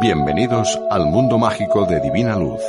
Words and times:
Bienvenidos 0.00 0.80
al 0.90 1.04
mundo 1.04 1.36
mágico 1.36 1.84
de 1.84 2.00
Divina 2.00 2.34
Luz. 2.34 2.62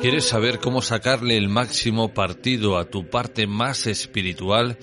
¿Quieres 0.00 0.24
saber 0.24 0.60
cómo 0.60 0.82
sacarle 0.82 1.36
el 1.36 1.48
máximo 1.48 2.14
partido 2.14 2.78
a 2.78 2.84
tu 2.84 3.10
parte 3.10 3.48
más 3.48 3.88
espiritual? 3.88 4.78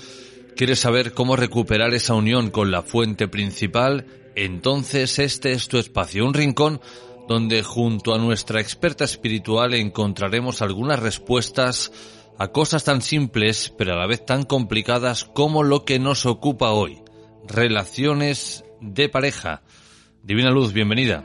¿Quieres 0.57 0.79
saber 0.79 1.13
cómo 1.13 1.37
recuperar 1.37 1.93
esa 1.93 2.13
unión 2.13 2.51
con 2.51 2.71
la 2.71 2.83
fuente 2.83 3.29
principal? 3.29 4.05
Entonces 4.35 5.17
este 5.17 5.53
es 5.53 5.69
tu 5.69 5.77
espacio, 5.77 6.25
un 6.25 6.33
rincón 6.33 6.81
donde 7.29 7.63
junto 7.63 8.13
a 8.13 8.17
nuestra 8.17 8.59
experta 8.59 9.05
espiritual 9.05 9.73
encontraremos 9.75 10.61
algunas 10.61 10.99
respuestas 10.99 11.89
a 12.37 12.49
cosas 12.49 12.83
tan 12.83 13.01
simples 13.01 13.73
pero 13.77 13.93
a 13.93 13.97
la 13.97 14.07
vez 14.07 14.25
tan 14.25 14.43
complicadas 14.43 15.25
como 15.25 15.63
lo 15.63 15.85
que 15.85 15.99
nos 15.99 16.25
ocupa 16.25 16.71
hoy, 16.71 17.01
relaciones 17.47 18.63
de 18.81 19.09
pareja. 19.09 19.63
Divina 20.23 20.51
Luz, 20.51 20.73
bienvenida. 20.73 21.23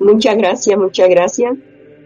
Muchas 0.00 0.36
gracias, 0.36 0.78
muchas 0.78 1.08
gracias. 1.08 1.56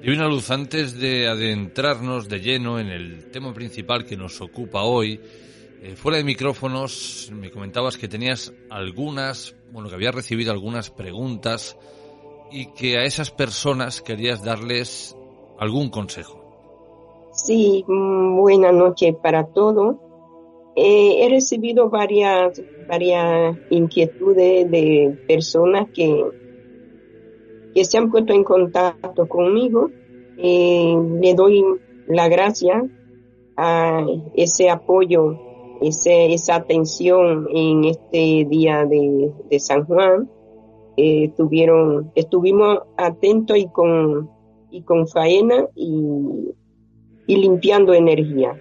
Divina 0.02 0.26
Luz, 0.26 0.50
antes 0.50 0.98
de 0.98 1.28
adentrarnos 1.28 2.28
de 2.28 2.40
lleno 2.40 2.80
en 2.80 2.88
el 2.88 3.30
tema 3.30 3.54
principal 3.54 4.04
que 4.04 4.16
nos 4.16 4.40
ocupa 4.40 4.82
hoy, 4.82 5.20
eh, 5.82 5.94
fuera 5.94 6.18
de 6.18 6.24
micrófonos 6.24 7.30
me 7.32 7.50
comentabas 7.50 7.96
que 7.96 8.08
tenías 8.08 8.52
algunas, 8.70 9.54
bueno, 9.70 9.88
que 9.88 9.94
habías 9.94 10.14
recibido 10.14 10.50
algunas 10.50 10.90
preguntas 10.90 11.76
y 12.50 12.72
que 12.72 12.98
a 12.98 13.04
esas 13.04 13.30
personas 13.30 14.02
querías 14.02 14.42
darles 14.42 15.16
algún 15.58 15.90
consejo. 15.90 16.41
Sí, 17.44 17.84
mm, 17.88 18.36
buena 18.36 18.70
noche 18.70 19.14
para 19.20 19.46
todos. 19.46 19.96
Eh, 20.76 21.24
he 21.24 21.28
recibido 21.28 21.90
varias, 21.90 22.62
varias 22.88 23.56
inquietudes 23.68 24.70
de 24.70 25.18
personas 25.26 25.88
que, 25.92 26.24
que 27.74 27.84
se 27.84 27.98
han 27.98 28.12
puesto 28.12 28.32
en 28.32 28.44
contacto 28.44 29.26
conmigo. 29.26 29.90
Eh, 30.38 30.94
le 31.20 31.34
doy 31.34 31.64
la 32.06 32.28
gracia 32.28 32.88
a 33.56 34.06
ese 34.36 34.70
apoyo, 34.70 35.36
ese, 35.80 36.32
esa 36.32 36.54
atención 36.54 37.48
en 37.52 37.86
este 37.86 38.46
día 38.48 38.86
de, 38.86 39.58
San 39.58 39.84
Juan. 39.84 40.30
Eh, 40.96 41.32
tuvieron, 41.36 42.12
estuvimos 42.14 42.82
atentos 42.96 43.56
y 43.56 43.66
con, 43.66 44.30
y 44.70 44.82
con 44.82 45.08
faena 45.08 45.66
y 45.74 46.54
y 47.26 47.36
limpiando 47.36 47.94
energía. 47.94 48.58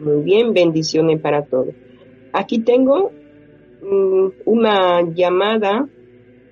Muy 0.00 0.22
bien, 0.22 0.52
bendiciones 0.52 1.20
para 1.20 1.44
todos. 1.44 1.74
Aquí 2.32 2.60
tengo 2.60 3.12
mm, 3.82 4.26
una 4.46 5.02
llamada 5.02 5.88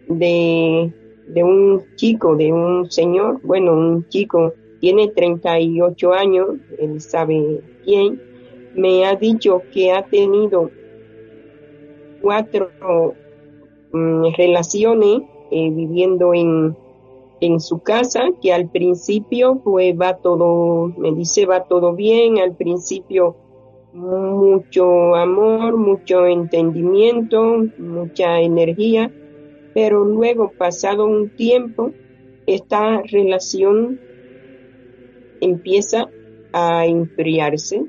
de, 0.08 0.92
de 1.26 1.44
un 1.44 1.82
chico, 1.96 2.36
de 2.36 2.52
un 2.52 2.90
señor, 2.90 3.40
bueno, 3.42 3.72
un 3.72 4.08
chico, 4.08 4.54
tiene 4.80 5.08
38 5.08 6.12
años, 6.12 6.48
él 6.78 7.00
sabe 7.00 7.60
quién, 7.84 8.20
me 8.74 9.04
ha 9.04 9.14
dicho 9.14 9.62
que 9.72 9.92
ha 9.92 10.02
tenido 10.04 10.70
cuatro 12.20 12.70
mm, 13.92 14.34
relaciones 14.36 15.22
eh, 15.50 15.70
viviendo 15.70 16.32
en 16.34 16.76
en 17.40 17.60
su 17.60 17.80
casa, 17.80 18.30
que 18.42 18.52
al 18.52 18.68
principio 18.70 19.60
pues 19.64 19.94
va 19.98 20.18
todo, 20.18 20.92
me 20.96 21.12
dice 21.12 21.46
va 21.46 21.64
todo 21.64 21.94
bien, 21.94 22.38
al 22.38 22.54
principio 22.54 23.36
mucho 23.92 25.14
amor, 25.16 25.76
mucho 25.76 26.26
entendimiento, 26.26 27.64
mucha 27.78 28.40
energía, 28.40 29.10
pero 29.74 30.04
luego 30.04 30.52
pasado 30.56 31.06
un 31.06 31.30
tiempo 31.30 31.92
esta 32.46 33.02
relación 33.02 34.00
empieza 35.40 36.08
a 36.52 36.86
enfriarse 36.86 37.84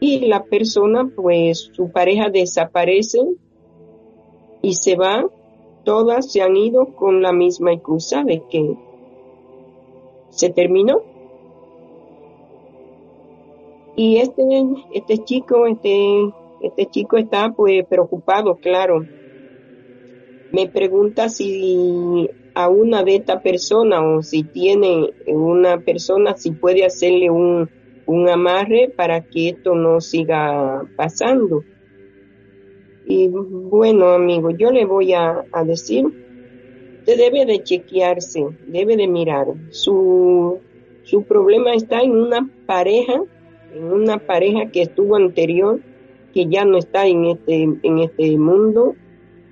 y 0.00 0.26
la 0.26 0.44
persona 0.44 1.10
pues 1.14 1.70
su 1.72 1.90
pareja 1.90 2.28
desaparece 2.30 3.18
y 4.62 4.74
se 4.74 4.96
va 4.96 5.24
todas 5.88 6.30
se 6.30 6.42
han 6.42 6.54
ido 6.54 6.94
con 6.94 7.22
la 7.22 7.32
misma 7.32 7.72
excusa 7.72 8.22
de 8.22 8.42
que 8.50 8.76
se 10.28 10.50
terminó. 10.50 11.00
Y 13.96 14.18
este, 14.18 14.42
este 14.92 15.24
chico, 15.24 15.66
este, 15.66 16.30
este 16.60 16.90
chico 16.90 17.16
está 17.16 17.54
pues 17.56 17.86
preocupado, 17.86 18.56
claro. 18.56 19.06
Me 20.52 20.68
pregunta 20.68 21.30
si 21.30 22.28
a 22.54 22.68
una 22.68 23.02
de 23.02 23.14
estas 23.14 23.40
personas 23.40 24.02
o 24.04 24.22
si 24.22 24.44
tiene 24.44 25.14
una 25.26 25.80
persona, 25.80 26.36
si 26.36 26.50
puede 26.50 26.84
hacerle 26.84 27.30
un, 27.30 27.70
un 28.04 28.28
amarre 28.28 28.92
para 28.94 29.22
que 29.22 29.48
esto 29.48 29.74
no 29.74 30.02
siga 30.02 30.86
pasando. 30.96 31.62
Y 33.10 33.28
bueno, 33.28 34.10
amigo, 34.10 34.50
yo 34.50 34.70
le 34.70 34.84
voy 34.84 35.14
a, 35.14 35.42
decir, 35.64 36.04
usted 36.04 37.16
debe 37.16 37.46
de 37.46 37.62
chequearse, 37.62 38.46
debe 38.66 38.98
de 38.98 39.08
mirar. 39.08 39.46
Su, 39.70 40.58
su 41.04 41.22
problema 41.22 41.72
está 41.72 42.02
en 42.02 42.12
una 42.12 42.46
pareja, 42.66 43.22
en 43.74 43.84
una 43.84 44.18
pareja 44.18 44.70
que 44.70 44.82
estuvo 44.82 45.16
anterior, 45.16 45.80
que 46.34 46.48
ya 46.48 46.66
no 46.66 46.76
está 46.76 47.06
en 47.06 47.24
este, 47.24 47.62
en 47.62 47.98
este 47.98 48.36
mundo 48.36 48.94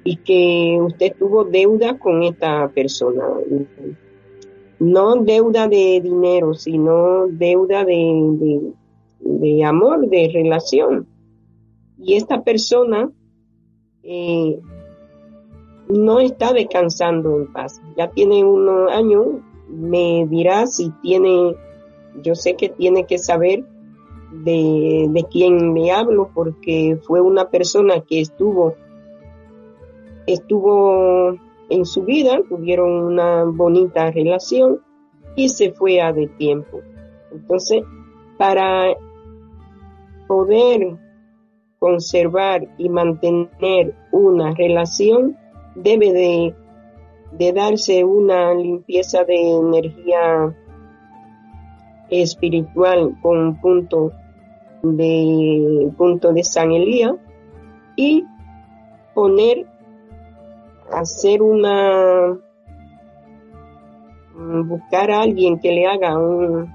y 0.05 0.17
que 0.17 0.79
usted 0.79 1.15
tuvo 1.19 1.45
deuda 1.45 1.99
con 1.99 2.25
esta 2.25 2.69
persona. 2.69 3.25
No 4.79 5.17
deuda 5.17 5.67
de 5.67 6.03
dinero, 6.03 6.53
sino 6.53 7.27
deuda 7.29 7.87
de, 7.87 8.73
de 9.21 9.65
amor, 9.65 10.11
de 10.11 10.31
relación. 10.31 11.07
Y 11.99 12.17
esta 12.17 12.45
persona 12.45 13.11
eh, 14.07 14.61
no 15.89 16.21
está 16.21 16.53
descansando 16.53 17.37
en 17.37 17.53
paz. 17.53 17.81
Ya 17.97 18.09
tiene 18.11 18.45
unos 18.45 18.91
años, 18.93 19.27
me 19.69 20.27
dirá 20.29 20.67
si 20.67 20.91
tiene, 21.03 21.57
yo 22.23 22.35
sé 22.35 22.55
que 22.55 22.69
tiene 22.69 23.05
que 23.05 23.19
saber 23.19 23.65
de, 24.33 25.07
de 25.11 25.25
quién 25.25 25.73
me 25.73 25.91
hablo 25.91 26.31
porque 26.35 26.99
fue 27.03 27.21
una 27.21 27.49
persona 27.49 28.01
que 28.01 28.21
estuvo, 28.21 28.75
estuvo 30.27 31.37
en 31.69 31.85
su 31.85 32.05
vida, 32.05 32.41
tuvieron 32.49 32.93
una 32.93 33.45
bonita 33.45 34.11
relación 34.11 34.81
y 35.35 35.49
se 35.49 35.73
fue 35.73 36.01
a 36.01 36.13
de 36.13 36.29
tiempo. 36.29 36.81
Entonces, 37.33 37.83
para 38.39 38.95
poder 40.27 40.97
conservar 41.79 42.67
y 42.79 42.89
mantener 42.89 43.95
una 44.13 44.55
relación, 44.55 45.37
debe 45.75 46.55
de, 47.33 47.53
darse 47.53 48.05
una 48.05 48.55
limpieza 48.55 49.25
de 49.25 49.35
energía 49.35 50.55
espiritual 52.09 53.17
con 53.21 53.61
punto 53.61 54.13
de 54.83 55.91
punto 55.97 56.33
de 56.33 56.45
San 56.45 56.71
Elías 56.71 57.15
y 57.97 58.25
poner 59.15 59.67
hacer 60.93 61.43
una 61.43 62.39
buscar 64.37 65.11
a 65.11 65.23
alguien 65.23 65.59
que 65.59 65.73
le 65.73 65.87
haga 65.87 66.17
un, 66.17 66.73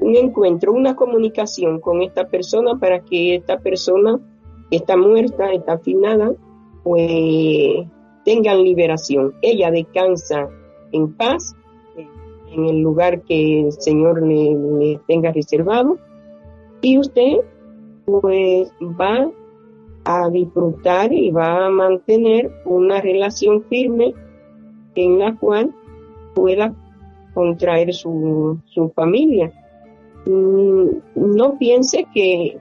un 0.00 0.16
encuentro, 0.16 0.72
una 0.72 0.96
comunicación 0.96 1.80
con 1.80 2.02
esta 2.02 2.28
persona 2.28 2.78
para 2.78 3.00
que 3.00 3.36
esta 3.36 3.58
persona 3.58 4.18
que 4.70 4.76
está 4.76 4.96
muerta, 4.96 5.52
está 5.52 5.74
afinada, 5.74 6.32
pues 6.82 7.86
tengan 8.24 8.62
liberación. 8.62 9.34
Ella 9.42 9.70
descansa 9.70 10.48
en 10.92 11.12
paz 11.14 11.54
en 12.52 12.66
el 12.66 12.80
lugar 12.80 13.22
que 13.22 13.60
el 13.60 13.72
Señor 13.72 14.26
le, 14.26 15.00
tenga 15.06 15.32
reservado 15.32 15.98
y 16.80 16.98
usted 16.98 17.38
pues 18.04 18.72
va 18.80 19.30
a 20.04 20.30
disfrutar 20.30 21.12
y 21.12 21.30
va 21.30 21.66
a 21.66 21.70
mantener 21.70 22.50
una 22.64 23.00
relación 23.00 23.62
firme 23.64 24.14
en 24.94 25.18
la 25.18 25.36
cual 25.36 25.72
pueda 26.34 26.74
contraer 27.34 27.92
su, 27.92 28.58
su 28.64 28.90
familia. 28.90 29.52
Mm, 30.26 30.86
no 31.14 31.58
piense 31.58 32.06
que, 32.12 32.58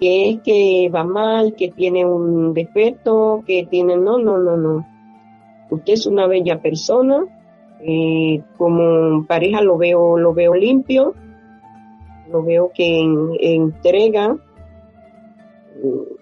que 0.00 0.30
es 0.30 0.40
que 0.42 0.90
va 0.94 1.04
mal, 1.04 1.54
que 1.54 1.70
tiene 1.70 2.04
un 2.04 2.54
defecto, 2.54 3.42
que 3.46 3.66
tiene, 3.66 3.96
no, 3.96 4.18
no, 4.18 4.38
no, 4.38 4.56
no. 4.56 4.86
Usted 5.70 5.94
es 5.94 6.06
una 6.06 6.26
bella 6.26 6.60
persona, 6.60 7.24
eh, 7.80 8.42
como 8.56 9.26
pareja 9.26 9.62
lo 9.62 9.76
veo, 9.76 10.18
lo 10.18 10.34
veo 10.34 10.54
limpio, 10.54 11.14
lo 12.30 12.42
veo 12.42 12.70
que 12.74 13.00
entrega, 13.40 14.36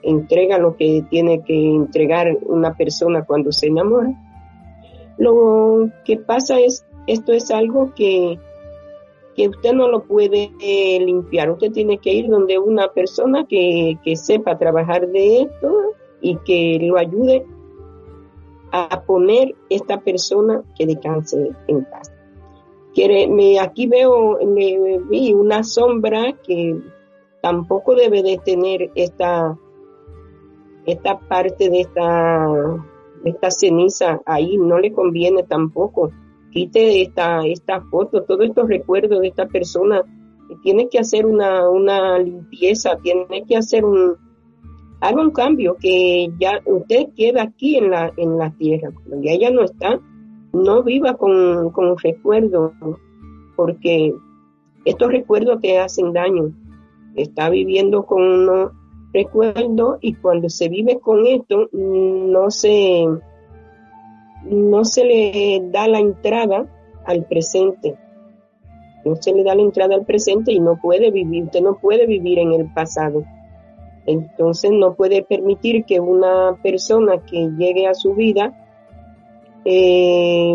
entrega 0.03 0.59
lo 0.59 0.77
que 0.77 1.05
tiene 1.09 1.43
que 1.43 1.71
entregar 1.71 2.39
una 2.47 2.75
persona 2.75 3.25
cuando 3.25 3.53
se 3.53 3.67
enamora. 3.67 4.13
Lo 5.19 5.91
que 6.05 6.17
pasa 6.17 6.59
es, 6.61 6.87
esto 7.07 7.33
es 7.33 7.51
algo 7.51 7.95
que, 7.95 8.39
que 9.41 9.49
usted 9.49 9.73
no 9.73 9.89
lo 9.89 10.03
puede 10.03 10.53
eh, 10.61 11.01
limpiar. 11.01 11.51
Usted 11.51 11.73
tiene 11.73 11.97
que 11.97 12.13
ir 12.13 12.29
donde 12.29 12.59
una 12.59 12.89
persona 12.89 13.47
que, 13.47 13.99
que 14.05 14.15
sepa 14.15 14.59
trabajar 14.59 15.09
de 15.09 15.43
esto 15.43 15.95
y 16.21 16.37
que 16.45 16.79
lo 16.83 16.99
ayude 16.99 17.47
a 18.71 19.03
poner 19.03 19.55
esta 19.71 19.99
persona 19.99 20.63
que 20.77 20.85
descanse 20.85 21.53
en 21.69 21.85
paz. 21.87 22.13
Me, 23.31 23.59
aquí 23.59 23.87
veo, 23.87 24.39
vi 25.09 25.33
una 25.33 25.65
sombra 25.65 26.35
que 26.47 26.79
tampoco 27.41 27.95
debe 27.95 28.23
de 28.23 28.37
tener 28.45 28.91
esta, 28.95 29.57
esta 30.85 31.19
parte 31.19 31.71
de 31.71 31.81
esta, 31.81 32.47
esta 33.25 33.51
ceniza 33.51 34.21
ahí, 34.27 34.59
no 34.59 34.79
le 34.79 34.93
conviene 34.93 35.45
tampoco. 35.45 36.11
Quite 36.51 37.03
esta, 37.03 37.47
esta 37.47 37.81
foto, 37.83 38.25
todos 38.25 38.47
estos 38.47 38.69
recuerdos 38.69 39.21
de 39.21 39.29
esta 39.29 39.47
persona. 39.47 40.03
Tiene 40.63 40.89
que 40.89 40.99
hacer 40.99 41.27
una, 41.27 41.69
una 41.69 42.19
limpieza, 42.19 42.97
tiene 42.97 43.45
que 43.47 43.57
hacer 43.57 43.85
un, 43.85 44.17
haga 45.01 45.23
un 45.23 45.31
cambio, 45.31 45.77
que 45.81 46.29
ya 46.39 46.61
usted 46.67 47.09
queda 47.17 47.43
aquí 47.43 47.77
en 47.77 47.91
la, 47.91 48.13
en 48.17 48.37
la 48.37 48.51
tierra. 48.51 48.91
Cuando 48.93 49.25
ya 49.25 49.33
ella 49.33 49.51
no 49.51 49.63
está, 49.63 50.01
no 50.53 50.83
viva 50.83 51.15
con, 51.17 51.71
con 51.71 51.97
recuerdos, 51.99 52.73
porque 53.57 54.13
estos 54.85 55.13
recuerdos 55.13 55.61
te 55.61 55.79
hacen 55.79 56.13
daño. 56.13 56.53
Está 57.15 57.49
viviendo 57.49 58.05
con 58.05 58.23
unos 58.23 58.73
recuerdos 59.13 59.99
y 60.01 60.15
cuando 60.15 60.49
se 60.49 60.69
vive 60.69 61.01
con 61.01 61.27
esto, 61.27 61.69
no 61.73 62.51
se, 62.51 63.07
no 64.45 64.85
se 64.85 65.05
le 65.05 65.63
da 65.71 65.89
la 65.89 65.99
entrada 65.99 66.67
al 67.05 67.25
presente. 67.25 67.97
No 69.05 69.17
se 69.17 69.33
le 69.33 69.45
da 69.45 69.55
la 69.55 69.63
entrada 69.63 69.95
al 69.95 70.05
presente 70.05 70.53
y 70.53 70.61
no 70.61 70.79
puede 70.81 71.11
vivir, 71.11 71.45
usted 71.45 71.63
no 71.63 71.79
puede 71.79 72.07
vivir 72.07 72.39
en 72.39 72.53
el 72.53 72.73
pasado. 72.73 73.25
Entonces 74.07 74.73
no 74.73 74.95
puede 74.95 75.23
permitir 75.23 75.85
que 75.85 76.01
una 76.01 76.57
persona 76.63 77.19
que 77.25 77.51
llegue 77.57 77.87
a 77.87 77.95
su 77.95 78.15
vida, 78.15 78.53
eh, 79.65 80.55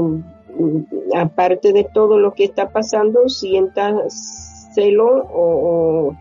aparte 1.16 1.74
de 1.74 1.84
todo 1.84 2.20
lo 2.20 2.34
que 2.34 2.46
está 2.46 2.70
pasando, 2.70 3.30
sienta 3.30 4.10
celo 4.10 5.26
o, 5.32 6.16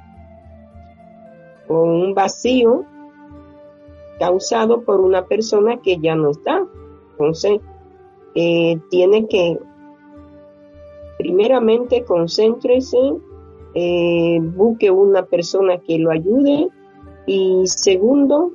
un 1.66 2.14
vacío 2.14 2.84
causado 4.18 4.82
por 4.82 5.00
una 5.00 5.26
persona 5.26 5.78
que 5.82 5.98
ya 5.98 6.14
no 6.14 6.30
está. 6.30 6.62
Entonces, 7.14 7.60
eh, 8.34 8.78
tiene 8.90 9.26
que, 9.28 9.58
primeramente, 11.18 12.04
concéntrese, 12.04 12.98
eh, 13.74 14.38
busque 14.42 14.90
una 14.90 15.24
persona 15.26 15.78
que 15.78 15.98
lo 15.98 16.10
ayude, 16.10 16.68
y 17.26 17.62
segundo, 17.66 18.50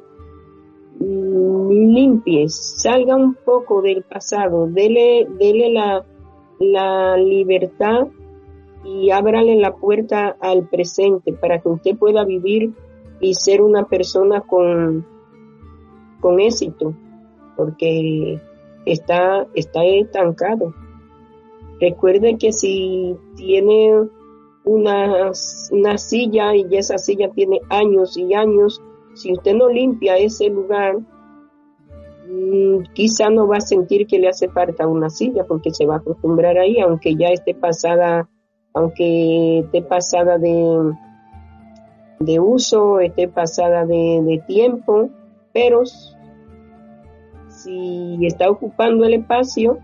mm, 1.00 1.70
limpie, 1.70 2.50
salga 2.50 3.16
un 3.16 3.34
poco 3.34 3.82
del 3.82 4.04
pasado, 4.04 4.68
dele, 4.68 5.28
dele 5.40 5.72
la, 5.72 6.06
la 6.60 7.18
libertad 7.18 8.08
y 8.84 9.12
ábrale 9.12 9.56
la 9.56 9.76
puerta 9.76 10.36
al 10.40 10.68
presente 10.68 11.34
para 11.34 11.60
que 11.60 11.70
usted 11.70 11.98
pueda 11.98 12.24
vivir 12.24 12.74
y 13.20 13.34
ser 13.34 13.62
una 13.62 13.86
persona 13.86 14.42
con, 14.42 15.06
con 16.22 16.40
éxito, 16.40 16.94
porque 17.58 18.40
está, 18.86 19.48
está 19.54 19.84
estancado. 19.84 20.74
Recuerde 21.80 22.38
que 22.38 22.52
si 22.52 23.16
tiene 23.36 24.10
una, 24.66 25.32
una 25.72 25.98
silla 25.98 26.56
y 26.56 26.66
esa 26.76 26.98
silla 26.98 27.30
tiene 27.32 27.62
años 27.70 28.18
y 28.18 28.34
años, 28.34 28.82
si 29.14 29.34
usted 29.34 29.56
no 29.56 29.70
limpia 29.70 30.18
ese 30.18 30.50
lugar, 30.50 30.98
mm, 32.28 32.84
quizá 32.94 33.30
no 33.30 33.48
va 33.48 33.58
a 33.58 33.62
sentir 33.62 34.08
que 34.08 34.20
le 34.20 34.30
hace 34.30 34.50
falta 34.50 34.88
una 34.88 35.10
silla 35.10 35.46
porque 35.46 35.72
se 35.72 35.86
va 35.86 35.96
a 35.96 35.98
acostumbrar 36.00 36.58
ahí, 36.58 36.80
aunque 36.80 37.16
ya 37.16 37.28
esté 37.30 37.54
pasada, 37.54 38.30
aunque 38.74 39.60
esté 39.60 39.82
pasada 39.82 40.38
de, 40.38 40.94
de 42.20 42.40
uso, 42.40 43.00
esté 43.00 43.28
pasada 43.28 43.86
de, 43.86 44.22
de 44.24 44.44
tiempo, 44.46 45.10
pero 45.54 45.84
si 47.64 48.18
está 48.26 48.50
ocupando 48.50 49.06
el 49.06 49.16
espacio, 49.16 49.80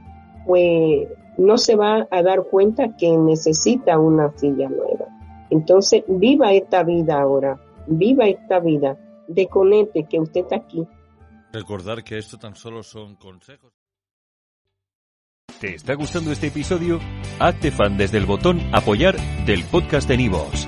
pues 0.45 1.07
no 1.37 1.57
se 1.57 1.75
va 1.75 2.07
a 2.09 2.21
dar 2.23 2.43
cuenta 2.43 2.95
que 2.95 3.17
necesita 3.17 3.99
una 3.99 4.31
silla 4.37 4.69
nueva. 4.69 5.05
Entonces, 5.49 6.03
viva 6.07 6.53
esta 6.53 6.83
vida 6.83 7.21
ahora, 7.21 7.59
viva 7.87 8.25
esta 8.27 8.59
vida, 8.59 8.97
desconecte 9.27 10.05
que 10.05 10.19
usted 10.19 10.41
está 10.41 10.57
aquí. 10.57 10.87
Recordar 11.51 12.03
que 12.03 12.17
esto 12.17 12.37
tan 12.37 12.55
solo 12.55 12.83
son 12.83 13.15
consejos. 13.15 13.73
¿Te 15.59 15.75
está 15.75 15.93
gustando 15.93 16.31
este 16.31 16.47
episodio? 16.47 16.99
Hazte 17.39 17.71
fan 17.71 17.97
desde 17.97 18.17
el 18.17 18.25
botón 18.25 18.59
apoyar 18.73 19.15
del 19.45 19.63
podcast 19.63 20.07
de 20.07 20.17
Nivos. 20.17 20.67